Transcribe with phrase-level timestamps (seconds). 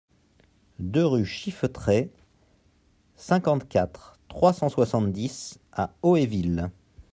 [0.79, 2.09] deux rue Chiffetraie,
[3.17, 6.71] cinquante-quatre, trois cent soixante-dix à Hoéville